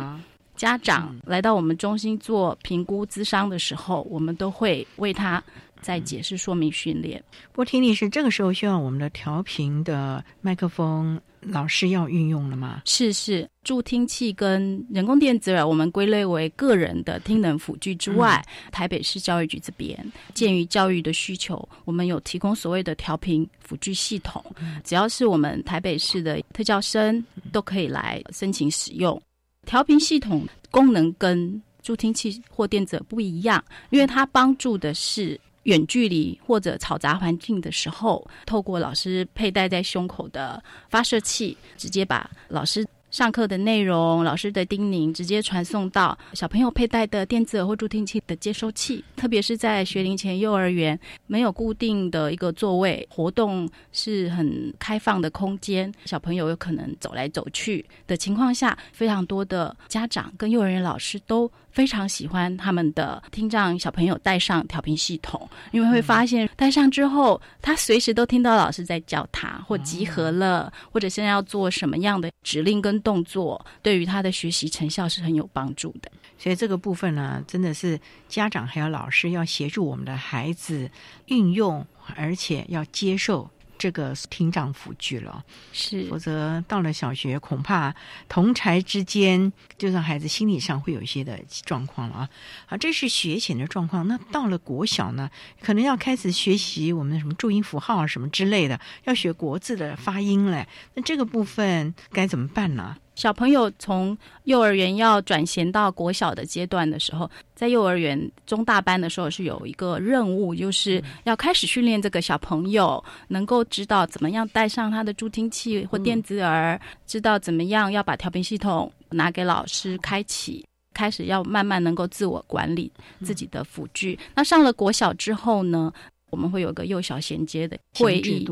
[0.62, 5.42] 家长来到我们中心做评估咨商的时候，我们都会为他
[5.80, 7.20] 在解释说明训练。
[7.50, 12.82] 不过听力是这个时候需要我们的调频的麦克风老师要运用了吗？
[12.84, 18.40] 是是，助听器跟人工电子耳，我们归类为个人的听能辅具之外，
[18.70, 24.40] 台北市教育局这边鉴于教育的需求，我们有提供所谓的调频辅具系统，
[24.84, 29.20] 只要是我们台北市的特教生都可以来申请使用。
[29.66, 42.86] 调频系统功能跟助听器或电子不一样，因为它帮助的是远距离或者嘈杂环境的时候，透过老师佩戴在胸口的发射器，直接把老师。
[43.12, 49.04] 上课的内容，老师的叮咛，直接传送到小朋友佩戴的电子耳或助听器的接收器。
[49.14, 61.52] 特别是在学龄前幼儿园，没有固定的一个座位，活动是很开放的空间，小朋友有可能走来走去的情况下，非常多的家长跟幼儿园老师都。
[61.72, 76.12] 非常喜欢他们的听障小朋友带上调频系统，因为会发现带上之后，他随时都听到老师在叫他，或集合了，或者现在要做什么样的指令跟动作，对于他的学习成效是很有帮助的。
[76.38, 77.98] 所以这个部分呢，真的是
[78.28, 80.90] 家长还有老师要协助我们的孩子
[81.26, 81.84] 运用，
[82.16, 83.48] 而且要接受。
[83.82, 87.92] 这个听障辅具了，是，否则到了小学，恐怕
[88.28, 92.28] 同才之间，就让孩子心理上会有一些的状况了啊。
[92.66, 94.06] 好，这是学前的状况。
[94.06, 95.28] 那到了国小呢，
[95.60, 100.68] 可能要开始学习我们的什么注音符号啊什么之类的，要学国字的发音嘞。
[100.94, 102.96] 那这个部分该怎么办呢？
[103.14, 122.90] 小朋友从幼儿园要转衔到国小的阶段的时候，在幼儿园中大班的时候是有一个任务，就是要开始训练这个小朋友能够知道怎么样带上他的助听器或电子耳，知道怎么样要把调频系统拿给老师开启，开始要慢慢能够自我管理
[123.22, 124.18] 自己的辅具。
[124.34, 125.92] 那上了国小之后呢，
[126.30, 128.48] 我们会有个幼小衔接的会议。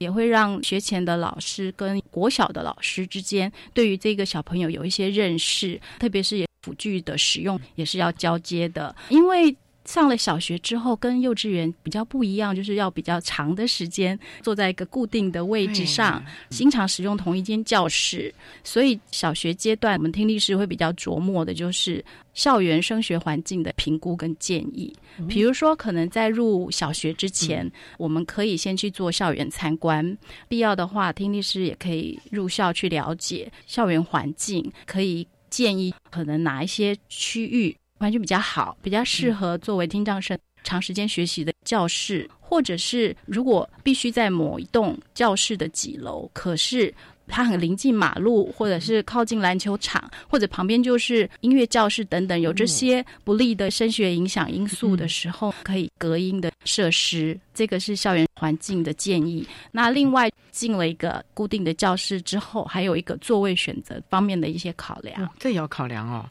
[0.00, 9.56] 也会让学前的老师跟国小的老师之间对于这个小朋友有一些认识，特别是辅具的使用也是要交接的，因为。
[9.90, 18.32] 上了小学之后，跟幼稚园比较不一样，就是要比较长的时间坐在一个固定的位置上，经常使用同一间教室。
[18.62, 24.94] 所以小学阶段，我们听力师会比较琢磨的就是校园升学环境的评估跟建议。
[25.28, 27.68] 比如说，可能在入小学之前，
[27.98, 30.16] 我们可以先去做校园参观，
[30.48, 37.76] 必要的话，听力师也可以入校去了解校园环境，可以建议可能哪一些区域。
[38.00, 46.92] 环境比较好，比较适合作为听障生长时间学习的教室，或者是如果必须在某一栋教室的几楼，可是
[47.28, 59.46] 它很临近马路，或者是靠近篮球场，或者旁边就是音乐教室等等，有这些不利的声学影响因素的时候，可以隔音的设施，这个是校园环境的建议。
[59.70, 66.24] 那另外进了一个固定的教室之后，还有一个座位选择方面的一些考量，这也要考量哦，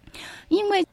[0.47, 0.84] 因为。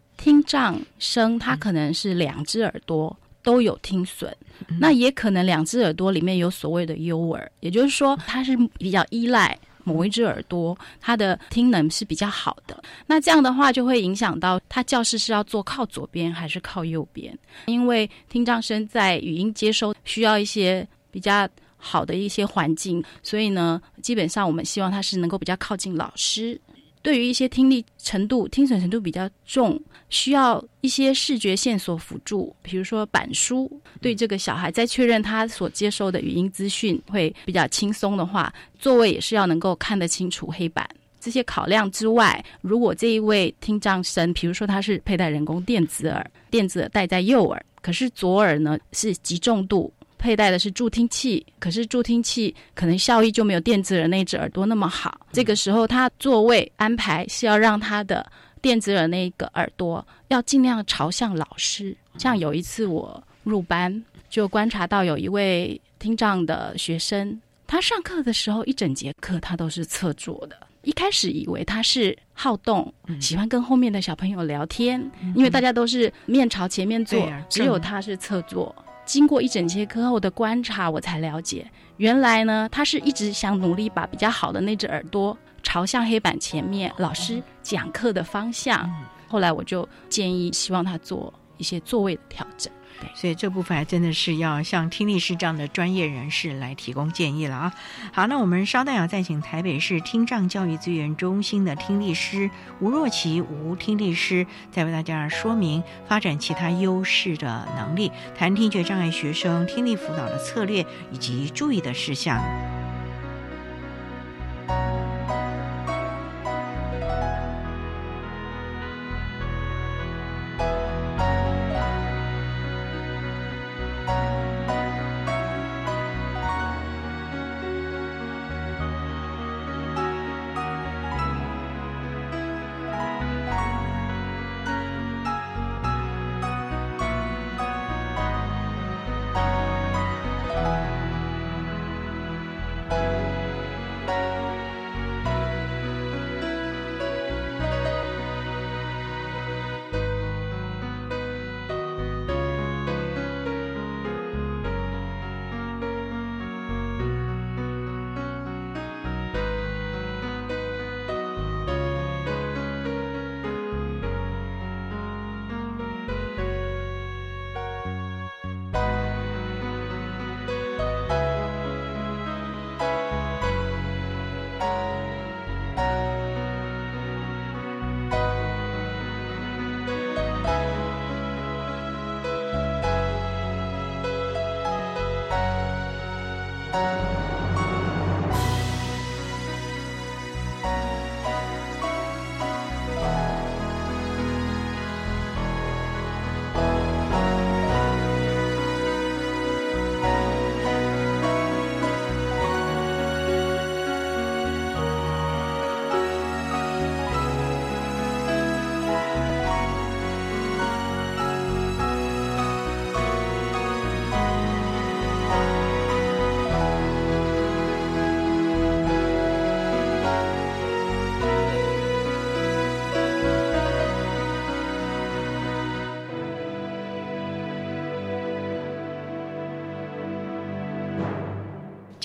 [0.46, 4.32] 听障生他可能是两只耳朵都有听损，
[4.78, 12.80] 那也可能两只耳朵里面有所谓的优耳，也就是说他是比较依赖某一只耳朵，他的听能是比较好的。
[13.06, 17.36] 那这样的话就会影响到他教室是要坐靠左边还是靠右边，
[17.66, 26.60] 因为听障生在语音接收需要一些比较好的一些环境，所以呢，基本上我们希望他是能够比较靠近老师。
[27.06, 29.80] 对于一些听力程度、听损程度比较重，
[30.10, 40.84] 需要一些视觉线索辅助，比如说板书，对这个小孩在确认他所接收的语音资讯会比较轻松的话，座位也是要能够看得清楚黑板。
[41.20, 49.92] 这些考量之外，如果这一位听障生，比如说他是佩戴人工电子耳，电子耳戴在右耳，可是左耳呢是极重度。
[50.18, 55.20] 佩戴的是助听器，可是助听器可能效益就没有电子耳那只耳朵那么好。
[55.32, 58.26] 这个时候，他座位安排是要让他的
[58.60, 61.96] 电子耳那个耳朵要尽量朝向老师。
[62.18, 70.56] 像有一次我入班，就观察到有一位听障的学生，他上课的时候一整节课他都是侧坐的。
[70.82, 78.74] 一开始以为他是好动，喜欢跟后面的小朋友聊天，因为大家都是面朝前面坐，只有他是侧坐。
[79.06, 88.92] 经过一整节课后的观察，我才了解，原来呢，他是一直想努力把比较好的那只耳朵朝向黑板前面，老师讲课的方向。
[89.28, 92.70] 后来我就建议，希望他做一些座位的调整。
[93.14, 97.74] 所以这部分还真的是要像听力师这样的专业人士来提供建议了啊！
[98.12, 112.75] 好，那我们稍待啊再请台北市听障教育资源中心的听力师吴若琪吴听力师，再为大家说明发展其他优势的能力，谈听觉障碍学生听力辅导的策略以及注意的事项。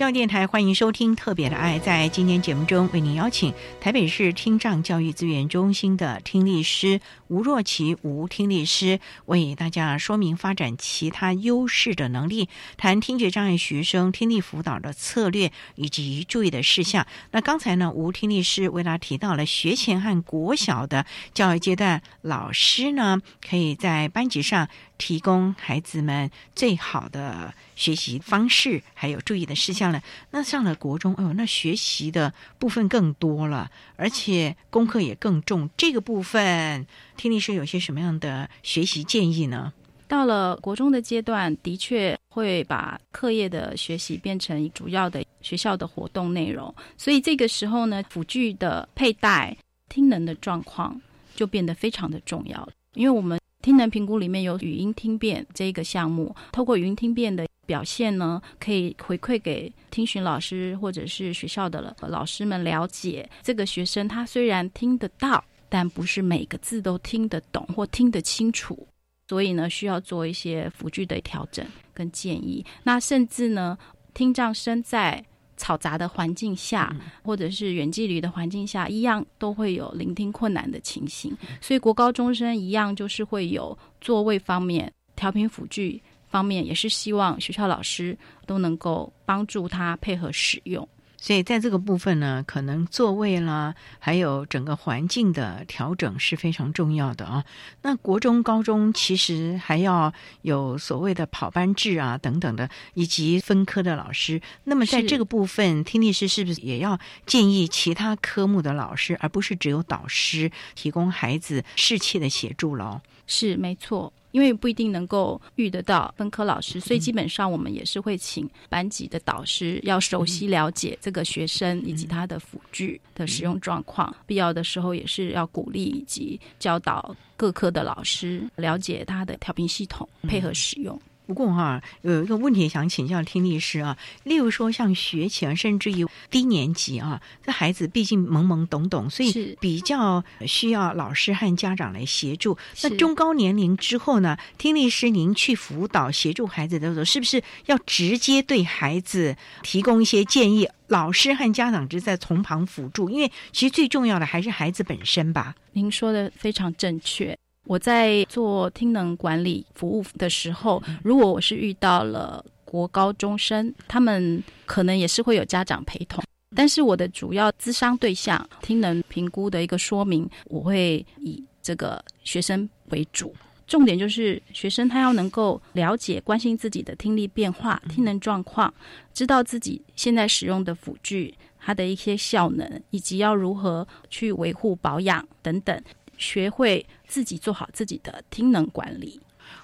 [0.02, 1.78] 教育电台欢迎收听《特别的爱》。
[1.80, 17.06] 在今天节目中，为您邀请台北市听障教育资源中心的听力师吴若琪吴听力师，为大家说明发展其他优势的能力，谈听觉障碍学生听力辅导的策略以及注意的事项。
[17.30, 24.68] 那刚才呢，吴听力师为大家提到了学前和国小的教育阶段，老师呢可以在班级上
[25.02, 29.92] 提供孩子们最好的学习方式，还有注意的事项。
[29.92, 30.00] 了，
[30.30, 35.68] 那上了国中，哦，那学习的部分更多了，而且功课也更重。
[35.76, 36.86] 这个部分，
[37.18, 39.74] 听力师有些什么样的学习建议呢？
[40.08, 49.58] 到了国中的阶段，的确会把课业的学习变成主要的学校的活动内容，所以这个时候呢，辅具的佩戴、
[49.90, 51.02] 听能的状况
[51.36, 57.46] 就变得非常的重要因为我们听能评估里面有语音听辨这一个项目，透过语音听辨的。
[57.68, 68.86] 表现呢，可以回馈给听询老师或者是学校的老师们了解，这个学生他虽然听得到，但不是每个字都听得懂或听得清楚，
[69.30, 72.66] 所以呢，需要做一些辅具的调整跟建议。
[72.84, 73.78] 那甚至呢，
[74.14, 75.24] 听障生在
[75.62, 76.92] 嘈杂的环境下，
[77.24, 81.38] 或者是远距离的环境下，一样都会有聆听困难的情形。
[81.62, 86.02] 所以国高中生一样，就是会有座位方面调频辅具。
[86.28, 90.88] 方面也是希望学校老师都能够帮助他配合使用，
[91.22, 97.46] 所以在这个部分呢，可能座位啦，还有整个环境的调整是非常重要的啊。
[97.84, 100.12] 那国中、高中其实还要
[100.42, 104.42] 有所谓的跑班制啊等等的，以及分科的老师。
[104.64, 113.02] 那么在这个部分，听力师是不是也要建议其他科目的老师，而不是只有导师提供孩子适切的协助喽？
[113.32, 114.12] 是没错。
[114.32, 130.98] 因为不一定能够遇得到分科老师，所以基本上我们也是会请班级的导师要熟悉了解这个学生以及他的辅具的使用状况，必要的时候也是要鼓励以及教导各科的老师了解他的调频系统，配合使用。
[131.32, 142.58] 不过哈，有一个问题想请教听力师啊，例如说像学前甚至于低年级啊，这孩子毕竟懵懵懂懂，所以比较需要老师和家长来协助。
[142.84, 150.68] 那中高年龄之后呢，听力师您去辅导协助孩子的时候，是不是要直接对孩子提供一些建议？
[150.88, 155.56] 老师和家长只在从旁辅助，因为其实最重要的还是孩子本身吧。
[155.72, 157.38] 您说的非常正确。
[157.66, 166.24] 我在做听能管理服务的时候，如果我是遇到了国高中生，他们可能也是会有家长陪同，
[166.56, 173.34] 但是我的主要咨商对象听能评估的一个说明，我会以这个学生为主，
[173.68, 178.74] 重点就是学生他要能够了解、关心自己的听力变化、听能状况，
[179.14, 185.80] 知道自己现在使用的辅具它的一些效能，以及要如何去维护保养等等。
[186.22, 189.20] 学会自己做好自己的听能管理，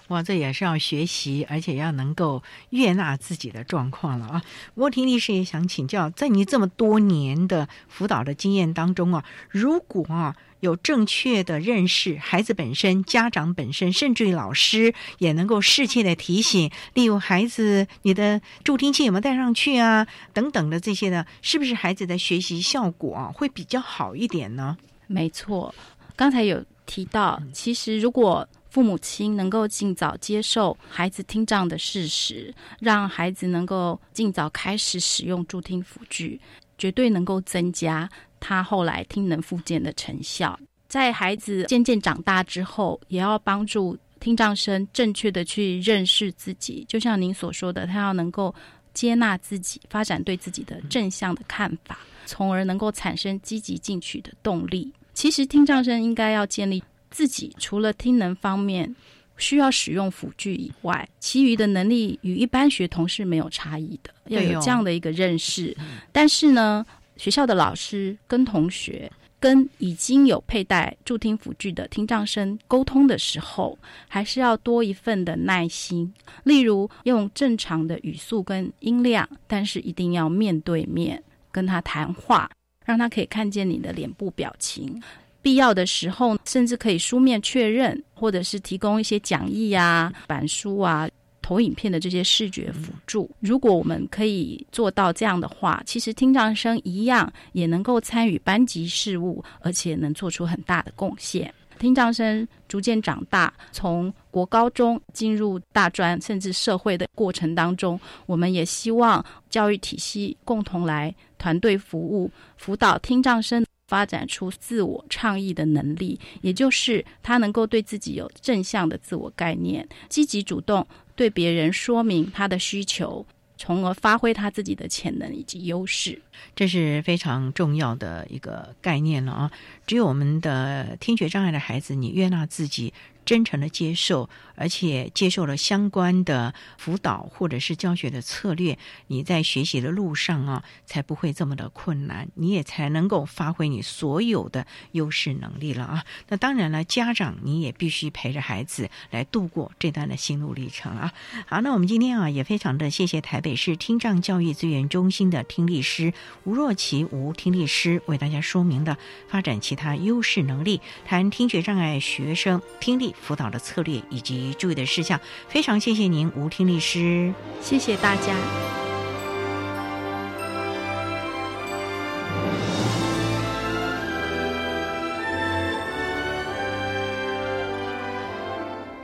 [0.08, 2.41] 哇，这也是要学习，而且要能够
[2.72, 4.41] 悦纳自己的状况了啊！
[4.74, 24.78] 不过听律师也想请教，在你这么多年的辅导的经验当中啊，如果啊有正确的认识，孩子本身、家长本身，甚至于老师也能够适切的提醒，例如孩子你的助听器有没有带上去啊，等等的这些呢，是不是孩子的学习效果啊会比较好一点呢？
[25.05, 25.74] 没错。
[26.18, 36.41] 刚才有提到，其实如果父母亲能够尽早接受孩子听障的事实，让孩子能够尽早开始使用助听辅具，
[36.76, 38.09] 绝对能够增加
[38.39, 40.59] 他后来听能复健的成效。
[40.88, 48.53] 在孩子渐渐长大之后，也要帮助听障生正确的去认识自己，就像您所说的，他要能够
[48.91, 54.91] 接纳自己，发展对自己的正向的看法，从而能够产生积极进取的动力。
[55.18, 58.95] 其实听障生应该要建立自己除了听能方面
[59.36, 65.76] 需要使用辅具以外，其余的能力与一般学童是没有差异的，要有这样的一个认识。
[66.11, 73.76] 但是呢，学校的老师跟同学、跟已经有佩戴助听辅具的听障生沟通的时候，
[74.07, 76.13] 还是要多一份的耐心。
[76.43, 82.47] 例如用正常的语速跟音量，但是一定要面对面跟他谈话。
[82.88, 84.99] 让他可以看见你的脸部表情，
[85.41, 91.05] 必要的时候甚至可以书面确认，或者是提供一些讲义啊、板书啊、
[91.41, 93.29] 投影片的这些视觉辅助。
[93.41, 101.53] 如果我们可以做到这样的话，其实听障生一样也能够参与班级事务，而且能做出很大的贡献。
[101.78, 123.25] 听障生逐渐长大，从国高中进入大专，甚至社会的过程当中，我们也希望教育体系共同来团队服务，辅导听障生发展出自我倡议的能力，也就是他能够对自己有正向的自我概念，积极主动对别人说明他的需求。
[123.58, 126.22] 从而发挥他自己的潜能以及优势，
[126.55, 129.51] 这是非常重要的一个概念了啊！
[129.86, 132.93] 只有我们的听觉障碍的孩子，你悦纳自己。
[133.26, 138.78] 真诚的接受，而且接受了相关的辅导或者是教学的策略，
[139.08, 146.03] 你在学习的路上啊，才不会这么的困难，你也才能够发挥你所有的优势能力了啊。
[146.28, 151.14] 那当然了，家长你也必须陪着孩子来度过这段的心路历程啊。
[151.45, 158.97] 好，那我们今天啊，也非常的谢谢台北市听障教育资源中心的听力师吴若琪吴听力师为大家说明的
[159.28, 163.14] 发展其他优势能力，谈听觉障碍学生听力。
[163.22, 168.97] 辅导的策略以及注意的事项，非常谢谢您，吴听律师，谢谢大家。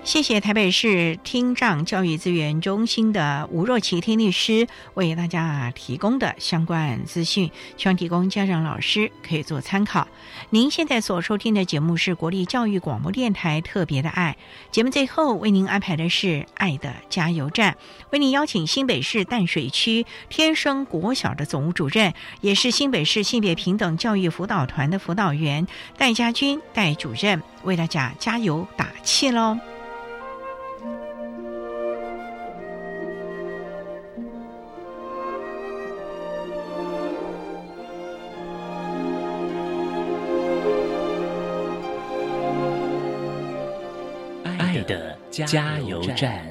[0.03, 10.05] 谢谢台北市听障教育资源中心的吴若琪听律师为大家提供的相关资讯，希望提供家长老师可以做参考。
[10.49, 14.35] 您现在所收听的节目是国立教育广播电台特别的爱
[14.71, 17.77] 节目，最后为您安排的是爱的加油站，
[18.11, 25.65] 为您邀请新北市淡水区天生国小的总务主任，也是新北市性别平等教育辅导团的辅导员
[25.97, 29.57] 戴家军戴主任为大家加油打气喽。
[45.45, 46.45] 加油站。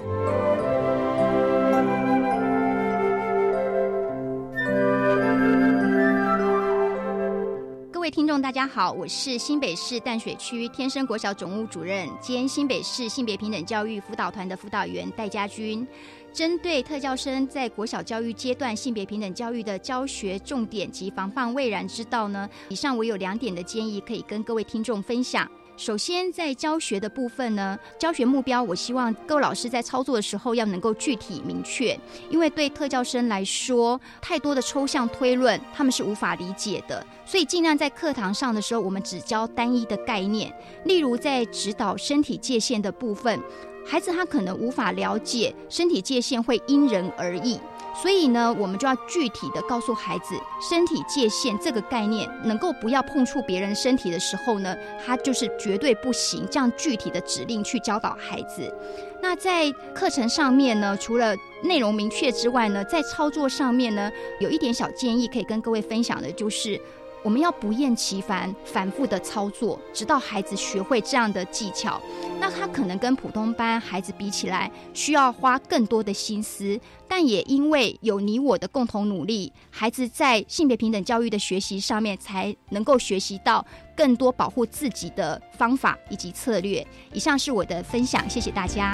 [7.93, 15.86] 各位听众，大家好，我是新北市淡水区天生国小总务主任兼新北市性别平等教育辅导团的辅导员戴家军。
[16.32, 25.49] 针对特教生在国小教育阶段性别平等教育的教学重点及防范未然之道呢，以上我有两点的建议可以跟各位听众分享。
[25.76, 31.98] 首先，在教学的部分呢，教学目标，我希望各位老师在操作的时候要能够具体明确，
[32.30, 40.54] 因为对特教生来说，太多的抽象推论他们是无法理解的，所以尽量在课堂上的时候，我们只教单一的概念，
[40.84, 43.40] 例如在指导身体界限的部分，
[43.84, 47.58] 孩子他可能无法了解身体界限会因人而异。
[47.95, 56.47] 所以呢，我们就要具体的告诉孩子，身体界限这个概念，能够不要碰触别人身体的时候呢，他就是绝对不行。
[56.51, 58.72] 这样具体的指令去教导孩子。
[59.20, 66.80] 那在课程上面呢，除了内容明确之外呢，在操作上面呢，有一点小建议可以跟各位分享的，就是。
[67.22, 72.00] 我们要不厌其烦、反复的操作，直到孩子学会这样的技巧。
[72.40, 83.64] 那他可能跟普通班孩子比起来，需要花更多的心思，但也因为有你我的共同努力，孩子在性别平等教育的学习上面，才能够学习到
[83.96, 86.84] 更多保护自己的方法以及策略。
[87.12, 88.92] 以上是我的分享，谢谢大家。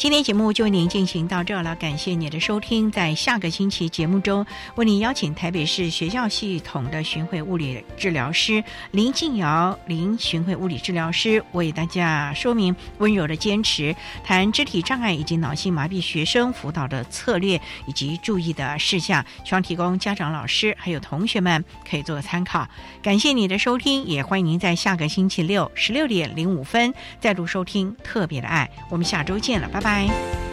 [0.00, 2.90] 今天节目就为您进行到这了，感谢你的收听。
[2.90, 4.46] 在下个星期节目中，
[4.76, 13.94] 为您邀请台北市学校系统的巡回物理治疗师林静瑶林巡回物理治疗师为大家说明温柔的坚持，
[14.24, 22.66] 谈肢体障碍以及脑性麻痹学生辅导的策略以及注意的事项，希望提供家长、老师还有同学们可以做个参考。
[23.02, 28.66] 感谢你的收听，也欢迎您在下个星期六十六点零五分再度收听特别的爱。
[28.88, 29.89] 我们下周见了，拜拜。
[29.90, 30.49] 拜。